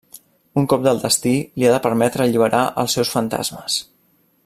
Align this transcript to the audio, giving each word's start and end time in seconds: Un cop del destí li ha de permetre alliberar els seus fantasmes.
Un 0.61 0.63
cop 0.71 0.85
del 0.87 1.01
destí 1.03 1.33
li 1.63 1.67
ha 1.69 1.73
de 1.75 1.83
permetre 1.85 2.25
alliberar 2.27 2.65
els 2.85 2.97
seus 2.99 3.13
fantasmes. 3.19 3.79